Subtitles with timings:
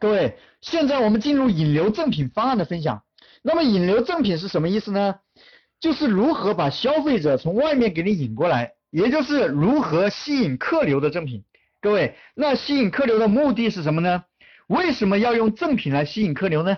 [0.00, 3.02] 各位，现在我们进入引流赠品方案的分享。
[3.42, 5.16] 那么引流赠品是什么意思呢？
[5.80, 11.44] 就是如何把消费者从外面给你引过来，也就是如何吸引客流的赠品。
[11.80, 14.24] 各位，那吸引客流的目的是什么呢？
[14.68, 16.76] 为什么要用赠品来吸引客流呢？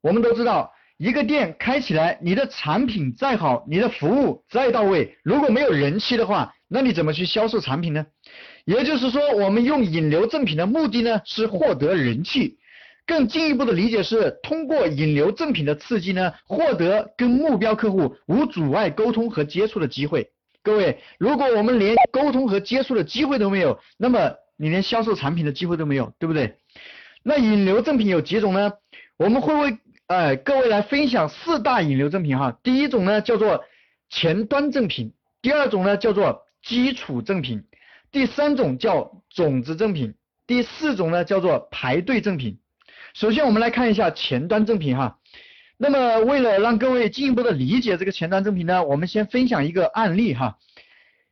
[0.00, 8.06] 我们都知道，一个店开起来，你的产品再好，你的服务再到位，如果没有人气的话，那你怎么去销售产品呢？
[8.68, 12.58] 也就是说，我们用引流赠品的目的呢，是获得人气。
[13.06, 20.28] 更进一步的理解是，通过引流赠品的刺激呢，获得跟目标客户无阻碍沟通和接触的机会。
[20.62, 26.56] 各位，如果我们连沟通和接触的机会都没有，那么你连销售产品的机会都没有，对不对？
[27.22, 28.74] 那引流赠品有几种呢？
[29.16, 29.78] 我们会为
[30.08, 32.58] 呃各位来分享四大引流赠品哈。
[32.62, 33.64] 第一种呢叫做
[34.10, 37.64] 前端赠品，第二种呢叫做基础赠品。
[38.10, 40.14] 第三种叫种子赠品，
[40.46, 42.58] 第四种呢叫做排队赠品。
[43.14, 45.18] 首先我们来看一下前端赠品哈。
[45.76, 50.58] 那么为了让各位进一步的理解这个前端赠品呢，我们先分享一个案例哈。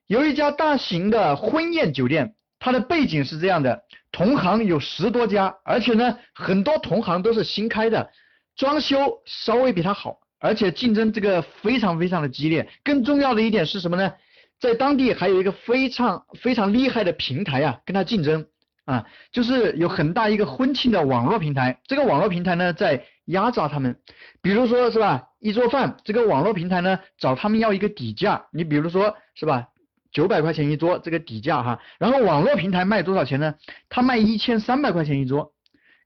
[0.07, 8.11] 有一家大型的婚宴酒店，它的背景是这样的：同行有十多家，而且呢很多同行都是新开的，
[8.55, 12.69] 装修稍微比它好，而且竞争这个非常非常的激烈。
[12.85, 14.13] 更重要的一点是什么呢？
[14.59, 18.47] 在当地还有一个非常非常厉害的平台啊，跟他竞争
[18.85, 21.81] 啊，就是有很大一个婚庆的网络平台。
[21.87, 23.97] 这个网络平台呢，在压榨他们。
[24.41, 28.47] 比如说是吧，一桌饭，这个网络平台呢，找他们要一个底价。
[28.53, 29.69] 你比如说是吧，
[30.11, 33.55] 九百块钱一桌这个底价哈，然后网络平台卖多少钱呢？
[33.89, 35.53] 他卖一千三百块钱一桌。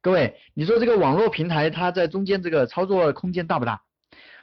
[0.03, 3.83] 各位，你说这个网络平台它在中间这个操作空间大不大？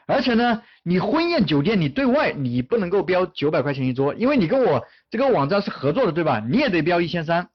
[0.08, 6.41] 而且呢，你婚宴酒店你对外你不能够标九百块钱一桌，因为你跟我这个网站是合作的，对吧？
[6.50, 7.50] 你也得标一千三。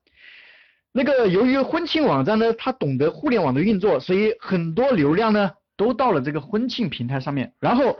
[0.93, 7.99] 那个由于婚庆网站呢，它懂得互联网的运作，所以很多流量呢都到了这个婚庆平台上面，然后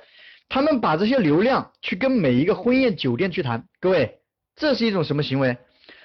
[0.51, 3.65] 他们把这些流量去跟每一个婚宴酒店去谈。
[3.81, 4.19] 各位，
[4.55, 5.57] 这是一种什么行为？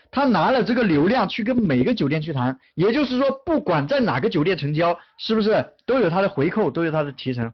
[0.09, 7.52] 他拿了这个流量去跟每个酒店去谈，也就是说，不管在哪个酒店成交，是不是都有他的回扣，都有他的提成？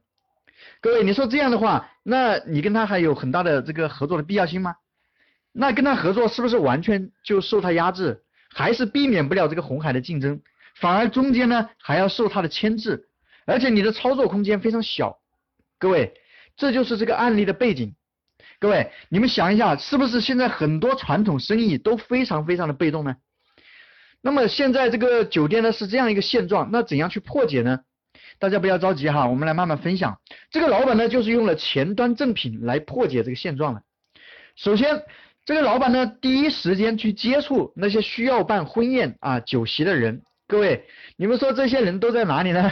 [0.82, 4.76] 各位，你说这样的话，那你跟他还有很大的这个合作的必要性吗？
[5.52, 10.42] 那跟他合作是不是完全就受他压制，还是避免不了这个红海的竞争？
[10.76, 13.08] 反而中间呢还要受他的牵制，
[13.46, 15.20] 而且你的操作空间非常小。
[15.80, 16.14] 各位，
[16.58, 17.96] 这就是这个案例的背景。
[18.60, 23.18] 各位，你们想一下，是不是现在很多传统生意都非常非常的被动呢？
[24.22, 27.82] 那么现在这个酒店呢是这样一个现状，那怎样去破解呢？
[28.44, 30.20] 大家不要着急哈，我们来慢慢分享。
[30.52, 33.82] 这个老板呢，就是用了前端赠品来破解这个现状的。
[34.58, 35.02] 首先，
[35.46, 40.24] 这个老板呢，第一时间去接触那些需要办婚宴啊酒席的人。
[40.46, 40.84] 各位，
[41.16, 42.70] 你们说这些人都在哪里呢？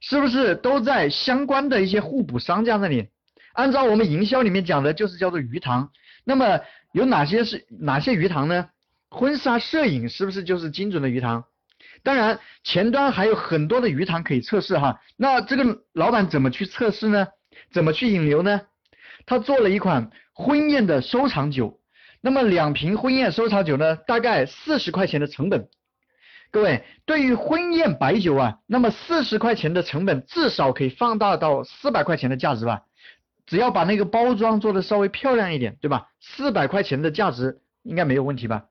[0.00, 3.06] 是不是都在相关的一些互补商家那里？
[3.52, 5.88] 按照我们营销里面讲的，就是叫做鱼塘。
[6.24, 6.58] 那么
[6.90, 8.70] 有哪些是哪些鱼塘呢？
[9.08, 11.44] 婚纱摄影是不是就是精准的鱼塘？
[12.04, 15.00] 当然，前端还有很多的鱼塘可以测试哈。
[15.16, 17.28] 那这个老板怎么去测试呢？
[17.72, 18.62] 怎么去引流呢？
[19.24, 21.78] 他做了一款婚宴的收藏酒，
[22.20, 25.68] 那么两瓶婚宴收藏酒呢，大概四十块钱的成本。
[26.50, 32.82] 各位，对于婚宴白酒啊，那么四十块钱的成本至少可以放大到四百块钱的价值吧？
[33.46, 36.08] 只要把那个包装做的稍微漂亮一点，对吧？
[36.20, 38.64] 四百块钱的价值应该没有问题吧？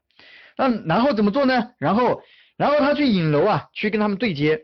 [0.58, 1.69] 那然后怎么做呢？
[1.78, 2.22] 然后。
[2.61, 4.61] 然后他去影楼啊，去跟他们对接，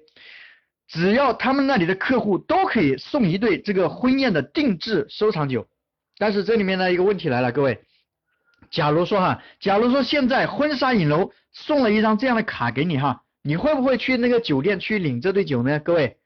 [0.87, 5.65] 只要他们那里的客户都可以送一对这个婚宴的定制收藏酒。
[6.19, 7.79] 但是这里面呢一个问题来了，各位，
[8.69, 15.79] 假如说哈，假如说现在婚纱影楼送了一张这样的卡给你哈，你会不会去那个酒店去领这对酒呢？
[15.79, 16.17] 各位，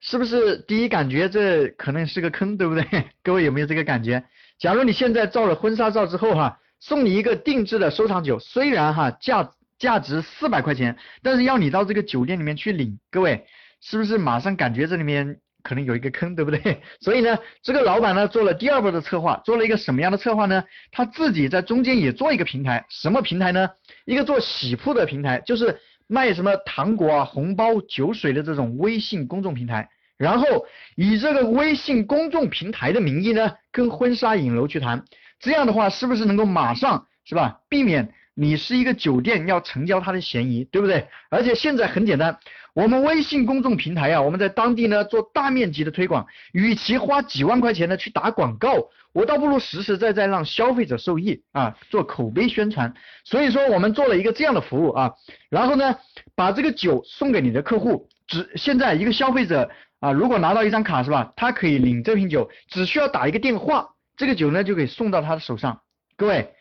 [0.00, 2.84] 是不是第一感觉这可能是个坑，对不对？
[3.22, 4.24] 各位有没有这个感觉？
[4.58, 9.52] 假如你现在照了婚纱照之后哈，送你一个定制的收藏酒，虽然哈价。
[9.78, 13.46] 价值四百块钱，但是要你到这个酒店里面去领，各位
[13.80, 16.82] 是不是马上感觉这里面可能有一个坑，对不对？
[17.00, 20.64] 所以呢，这个老板呢做了第二波的策划，做了一个什么样的策划呢？
[20.92, 23.68] 他自己在中间也做一个平台，什么平台呢？
[24.04, 35.04] 一个做洗铺的平台，就是卖什么糖果啊、红包、酒水的这种微信公众平台，然后以这个微信公众平台的名义呢，跟婚纱影楼去谈，
[35.40, 38.14] 这样的话是不是能够马上是吧，避免？
[38.38, 41.08] 你是一个酒店要成交他的嫌疑，对不对？
[41.30, 42.38] 而且现在很简单，
[42.74, 52.92] 我们微信公众平台啊，我们在当地呢做大面积的推广，与其花几万块钱呢去打广告，我倒不如实实在在让消费者受益啊，做口碑宣传。
[53.24, 55.14] 所以说我们做了一个这样的服务啊，
[55.48, 55.96] 然后呢
[56.34, 65.80] 把这个酒送给你的客户，只现在一个消费者啊，如果拿到一张卡是吧，他可以领这瓶酒，只需要打一个电话，这个酒呢就可以送到他的手上。
[66.18, 66.54] 各位，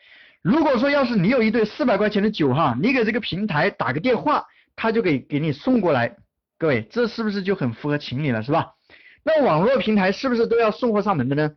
[0.46, 4.46] 如果说要是你有一对四百块钱的酒哈，你给这个平台打个电话。
[4.78, 6.18] 他就给给你送过来，
[6.60, 8.74] 各位，这是不是就很符合情理了，是吧？
[9.24, 11.56] 那网络平台是不是都要送货上门的呢？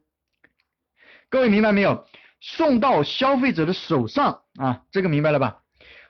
[1.29, 2.06] 各位明白没有？
[2.40, 5.62] 送到消费者的手上啊，这个明白了吧？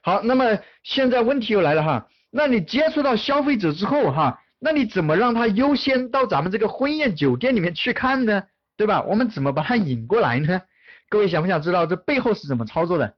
[0.03, 8.43] 好，那么现在问题又来了哈，那你接触到消费者之后哈，那你怎么让他优先到咱们这个婚宴酒店里面去看呢？
[8.77, 9.01] 对吧？
[9.05, 10.61] 我们怎么把他引过来呢？
[11.09, 13.15] 各位想不想知道这背后是怎么操作的？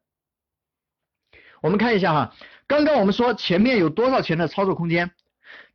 [1.62, 2.34] 我们看一下哈。
[2.66, 5.10] 刚刚我们说前面有多少钱的操作空间？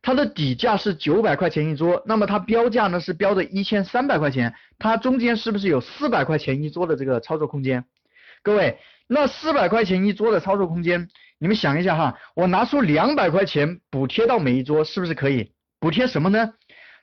[0.00, 7.84] 它的底价是九百块钱一桌，那么它标价呢是标的一千三百块钱，它中间是不是有四百块钱一桌的这个操作空间？
[8.42, 11.08] 各位，那四百块钱一桌的操作空间，
[11.38, 15.52] 你们想一下哈，我拿出两百块钱补贴到每一桌，是不是可以？
[15.78, 16.54] 补贴什么呢？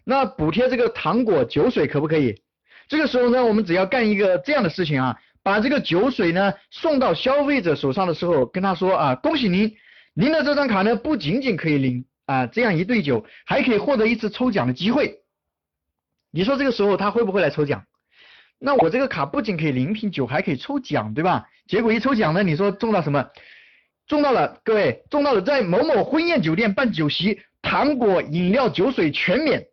[0.03, 2.41] 那补贴这个糖果、酒水可不可以？
[2.87, 9.75] 这个时候呢，我们只要干一个这样的事情啊，把这个酒水呢送到消费者手上的时候，跟他说啊，恭喜您。
[10.13, 15.19] 您的这张卡呢，不仅仅可以领啊这样一对酒，还可以获得一次抽奖的机会。
[16.31, 17.83] 你说这个时候他会不会来抽奖？
[18.59, 21.47] 那我这个卡不仅可以领瓶酒，还可以抽奖，对吧？
[21.67, 23.27] 结果一抽奖呢，你说中到什么？
[24.05, 29.65] 中到了，各位中到了在某某婚宴酒店办酒席，糖果、饮料、酒水全免。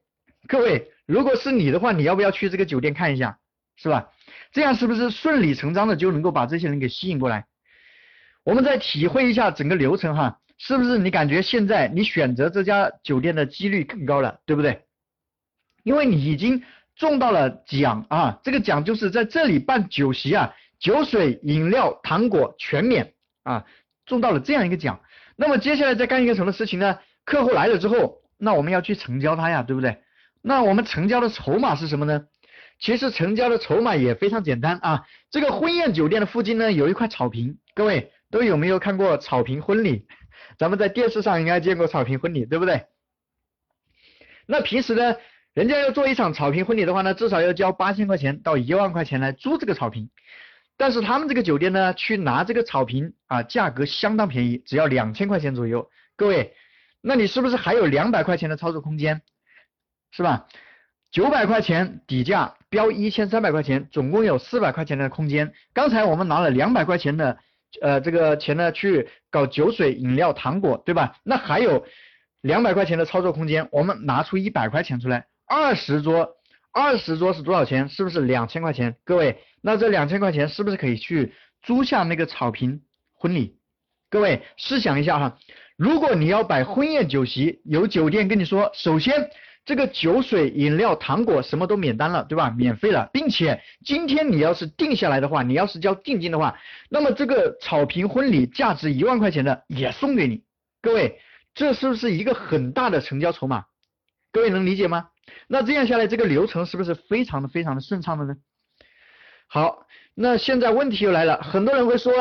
[0.48, 3.38] 各位，如果是你的话，你要不要去这个酒店看一下？
[3.76, 4.10] 是吧？
[4.52, 7.46] 这样是不是顺理成章的就能够把这些人给吸引过来？
[8.44, 14.82] 我们再体会一下整个流程哈，是不是你感觉现在你选择这家酒店的几率更高了，对不对？
[15.82, 16.62] 因为你已经
[16.94, 23.64] 中到了奖啊，这个奖就是在这里办酒席啊，酒水、饮料、糖果全免啊，
[24.06, 25.00] 中到了这样一个奖。
[25.36, 26.98] 那么接下来再干一个什么事情呢？
[27.24, 29.98] 客户来了之后，那我们要去成交他呀，对不对？
[30.42, 32.24] 那我们成交的筹码是什么呢？
[32.78, 38.12] 其实成交的筹码也非常简单啊，这个婚宴酒店的附近呢有一块草坪，各位。
[38.32, 40.06] 都有没有看过草坪婚礼？
[40.56, 42.84] 咱们在电视上应该见过草坪婚礼，对不对？
[44.46, 45.16] 那平时呢，
[45.52, 50.10] 人家要做一场草坪婚礼的话呢，至少要交八千块钱到一万块钱来租这个草坪。
[50.76, 55.90] 但是他们这个酒店呢，去拿这个草坪啊，价格相当便宜，只要两千块钱左右。
[56.14, 56.54] 各位，
[57.00, 59.22] 那你是不是还有两百块钱的操作空间？
[60.10, 60.46] 是吧？
[61.10, 65.52] 九百块钱底价标一千三百块钱，总共有四百块钱的空间。
[65.72, 67.38] 刚才我们拿了两百块钱的。
[67.80, 71.16] 呃，这个钱呢，去搞酒水、饮料、糖果，对吧？
[71.22, 71.86] 那还有
[72.40, 76.30] 两百块钱的操作空间，我们拿出一百块钱出来，二十桌，
[76.72, 77.88] 二十桌是多少钱？
[77.88, 78.96] 是不是两千块钱？
[79.04, 82.82] 各位，那这两千块钱是不是可以去租下那个草坪
[83.14, 83.54] 婚礼？
[84.10, 85.38] 各位试想一下哈，
[85.76, 89.30] 如果你要摆婚宴酒席，有酒店跟你说，首先。
[89.64, 92.50] 这个酒水、饮料、糖果什么都免单了，对吧？
[92.50, 96.58] 免费了，并且今天你要是定下来的话，你要是交定金的话，
[96.88, 100.42] 那么这个草坪婚礼价值一万块钱的也送给你。
[100.82, 101.20] 各位，
[101.54, 103.66] 这是不是一个很大的成交筹码？
[104.32, 105.08] 各位能理解吗？
[105.46, 108.36] 那这样下来，这个流程是不是非常的非常的顺畅的呢？
[109.46, 112.12] 好，那现在问题又来了，很多人会说。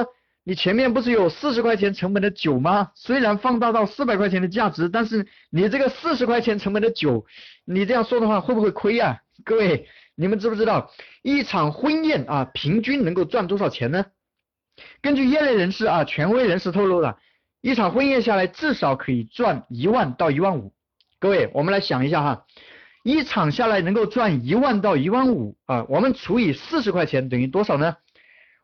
[0.49, 2.89] 你前面不是有四十块钱成本的酒吗？
[2.95, 7.23] 虽然放大到四百块钱的价值，但是你这个四十块钱成本的酒，
[7.65, 9.21] 你这样说的话会不会亏呀？
[9.45, 14.07] 各位，你们知不知道一场婚宴啊，平均能够赚多少钱呢？
[15.03, 17.19] 根据业内人士啊，权威人士透露的，
[17.61, 20.73] 一场婚宴下来至少可以赚一万到一万五。
[21.19, 22.45] 各位，我们来想一下哈，
[23.03, 27.97] 一场下来能够赚一万到一万五啊，我们除以四十块钱等于多少呢？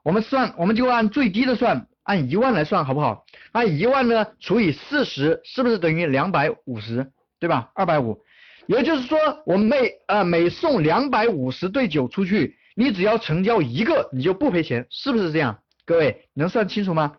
[0.06, 3.26] 我们算，我们就按最低的算，按一万来算，好不好？
[3.54, 7.12] 按一万呢除以四十，是不是等于两百五十？
[7.40, 7.72] 对吧？
[7.74, 8.22] 二百五。
[8.68, 15.58] 也就是说，我们每呃每送两百五十对酒出去，你只要成交一个，你就不赔钱，是不是这样？
[15.86, 17.16] 各位能算清楚吗？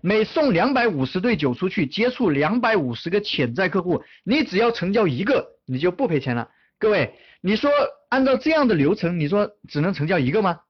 [0.00, 6.48] 每送两百五十对酒出去，接触两百五十个潜在客户，你只要成交一个，你就不赔钱了。
[6.78, 7.70] 各位，你说
[8.08, 10.60] 按照这样的流程，你说只能成交一个吗？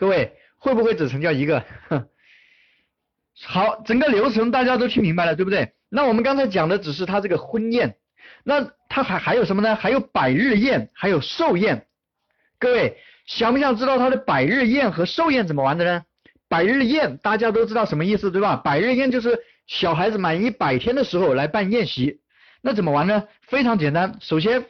[0.00, 1.62] 各位会不会只成交一个？
[3.44, 5.74] 好，整个流程大家都听明白了，对不对？
[5.90, 7.96] 那我们刚才讲的只是他这个婚宴，
[8.42, 9.76] 那他还还有什么呢？
[9.76, 11.86] 还有百日宴，还有寿宴。
[12.58, 16.02] 各位想不想知道他的百日宴和寿宴怎么玩的呢？
[16.48, 18.56] 百日宴大家都知道什么意思，对吧？
[18.56, 22.20] 百日宴就是小孩子满一百天的时候来办宴席，
[22.62, 23.28] 那怎么玩呢？
[23.42, 24.64] 非常简单，首先，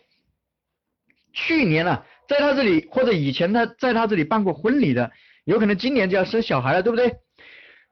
[1.32, 5.10] 去年呢，在他这里或者以前他在他这里办过婚礼的，
[5.44, 7.16] 有可能今年就要生小孩了，对不对？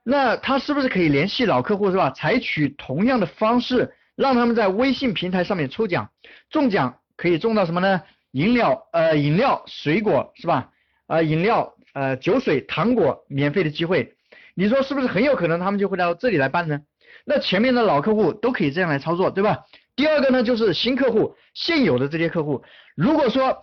[0.04, 2.12] 那他是不是可以联系老客户是吧？
[2.12, 6.09] 采取同样的方式，让他们在微信平台上面抽奖，
[6.50, 8.00] 中奖可以中到什么呢？
[8.30, 10.71] 饮料呃饮料水果是吧？
[11.09, 14.14] 啊饮料呃酒水糖果免费的机会，
[14.54, 16.80] 你说是不是很有可能他们就会到这里来办呢？
[17.25, 19.64] 那前面的老客户都可以这样来操作，对吧？
[19.97, 22.62] 第二个呢就是新客户，现有的这些客户，
[22.95, 23.59] 如果说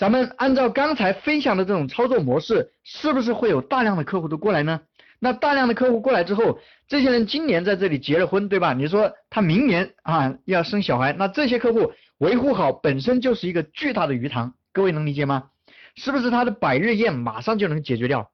[0.00, 4.80] 咱们按照刚才分享的这种操作模式，是不是会有大量的客户都过来呢？
[5.18, 8.72] 那大量的客户过来之后，这些人今年在这里结了婚，对吧？
[8.72, 15.50] 你说他明年啊要生小孩，那这些客户维护好本身就是一个巨大的鱼塘，各位能理解吗？
[15.96, 18.30] 是不是他的百日宴马上就能解决掉？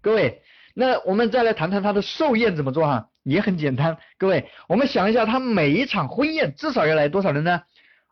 [0.00, 0.40] 各位，
[0.72, 3.98] 那我们再来谈谈他的寿宴怎么做哈，也很简单。
[4.16, 7.60] 各位，我们想一下，他每一场婚宴至少要来多少人呢？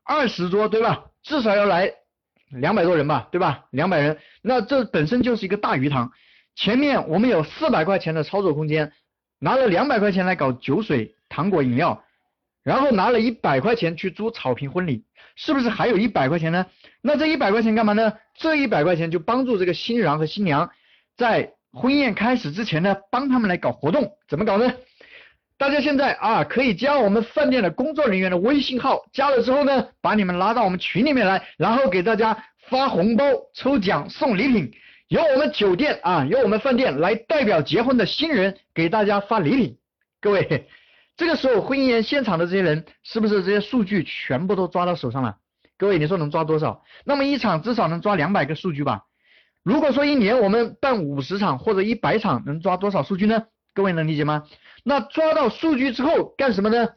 [0.04, 1.06] 二十桌，对吧？
[1.22, 1.90] 至少要来
[2.50, 3.64] 两百多人吧，对吧？
[3.70, 6.12] 两百人，那这本身就是一个大鱼塘。
[6.56, 8.92] 前面我们有四百块钱的操作空间，
[9.38, 12.04] 拿了两百块钱来搞酒水、糖果、饮料，
[12.62, 15.04] 然后拿了一百块钱去租草坪婚礼，
[15.36, 16.66] 是不是还有一百块钱呢？
[17.00, 18.12] 那这一百块钱干嘛呢？
[18.34, 20.70] 这一百块钱就帮助这个新郎和新娘
[21.16, 24.74] 在婚宴开始之前呢，帮他们来搞活动，怎么搞呢？
[25.60, 32.34] 大家现在啊，可以加我们饭店的工作人员的微信号，加了之后呢，把你们拉到我们群里面来，然后给大家
[32.70, 34.72] 发红包、抽奖、送礼品。
[35.08, 39.76] 由我们酒店啊，由我们饭店来代表结婚的新人给大家发礼品。
[40.22, 40.66] 各位，
[41.18, 45.36] 这个时候婚宴现场的这些人是不是这些数据全部都抓到手上了？
[45.76, 46.82] 各位，你说能抓多少？
[47.04, 49.02] 那么一场至少能抓两百个数据吧？
[49.62, 53.44] 如果说一年我们办五十场或者一百场，能抓多少数据呢？
[53.74, 54.44] 各位能理解吗？
[54.84, 56.88] 那抓到数据之后干什么呢？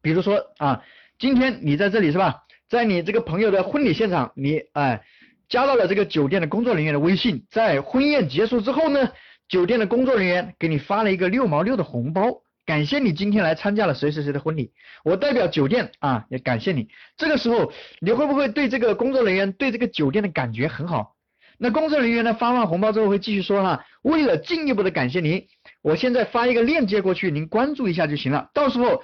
[0.00, 0.82] 比如说啊，
[1.18, 2.44] 今天你在这里是吧？
[2.68, 5.02] 在你这个朋友的婚礼现场，你哎。
[5.48, 9.12] 加到了这个酒店的工作人员的微信，在婚宴结束之后呢，
[9.48, 14.72] 酒店的工作人员给你发了一个六毛六的红包，感谢你今天来参加了谁谁谁的婚礼，
[15.04, 16.88] 我代表酒店啊也感谢你。
[17.18, 21.16] 这个时候你会不会对这个工作人员对这个酒店的感觉很好？
[21.62, 25.46] 那工作人员呢发完红包之后会继续说哈，为了进一步的感谢您，
[25.80, 29.02] 我现在发一个链接过去，您关注一下就行了，到时候。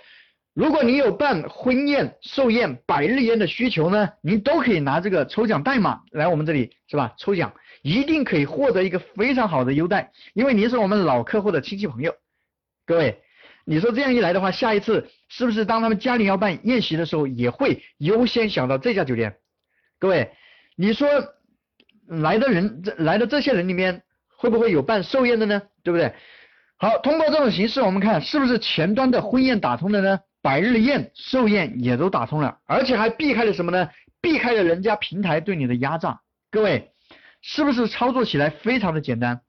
[0.55, 7.15] 如果您有办婚宴、寿宴、百日宴的需求呢，您都可以拿这个抽奖代码来我们这里，是吧？
[7.17, 12.12] 抽奖一定可以获得一个非常好的优待，因为您是我们老客户的亲戚朋友。
[12.87, 13.21] 各位，
[13.65, 19.37] 你说这样一来的话，下一次是不是当他们家里要办宴席的时候，也会优先想到这家酒店？
[20.00, 20.33] 各位，
[20.75, 21.09] 你说
[22.09, 24.03] 来的人，这来的这些人里面，
[24.37, 25.62] 会不会有办寿宴的呢？
[25.83, 26.12] 对不对？
[26.77, 30.21] 好，通过这种形式，我们看是不是前端的婚宴打通了呢？
[30.41, 33.88] 百日宴、寿宴也都打通了，而且还避开了什么呢？
[34.21, 36.21] 避开了人家平台对你的压榨。
[36.50, 36.93] 各位，
[37.43, 39.41] 是不是操作起来非常的简单？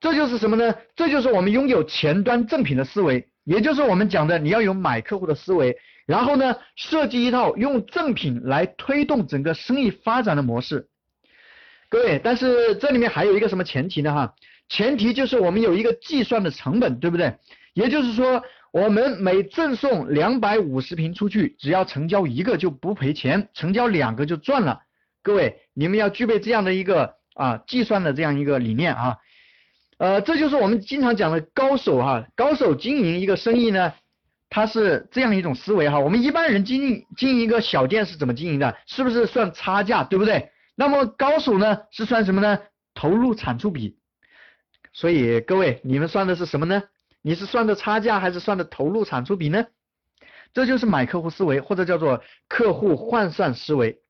[0.00, 0.74] 这就是什么呢？
[0.94, 10.88] 这就是我们拥有前端正品的思维，也就是我们讲的你要有买客户的思维，然后呢，设计一套用正品来推动整个生意发展的模式。
[11.92, 14.14] 各位，但是这里面还有一个什么前提呢？
[14.14, 14.34] 哈，
[14.70, 17.36] 前提就是我们有一个计算的成本，对不对？
[17.74, 18.42] 也就是说。
[18.72, 24.80] 我们每赠送两百五十瓶出去，只要成交一个就不赔钱，成交两个就赚了。
[25.22, 29.18] 各位，你们要具备这样的一个啊计算的这样一个理念啊，
[29.98, 33.92] 呃，这就是我们经常讲的高手哈，高手经营一个生意呢，
[34.48, 35.98] 他是这样一种思维哈。
[35.98, 38.74] 我们一般人经营经营一个小店是怎么经营的？
[38.86, 40.48] 是不是算差价，对不对？
[40.74, 42.60] 那么高手呢是算什么呢？
[42.94, 43.98] 投入产出比。
[44.92, 46.82] 所以各位，你们算的是什么呢？
[47.22, 49.66] 你是算的差价还是算的投入产出比呢？
[50.52, 54.02] 这就是买客户思维，或者叫做客户换算思维。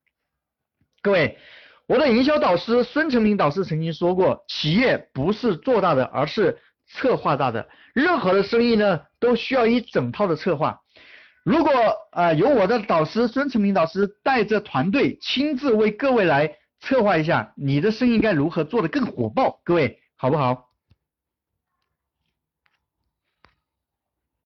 [1.03, 1.39] 各位，
[1.87, 7.69] 我的营销导师孙成明导师曾经说过，企业不是做大的，而是策划大的。
[7.95, 10.82] 任何的生意呢，都需要一整套的策划。
[11.45, 11.73] 如果
[12.13, 19.61] 啊，由我的导师孙成明导师带着团队亲自为各位来策划一下，你的生意该如何做得更火爆？
[19.65, 20.72] 各位，好不好？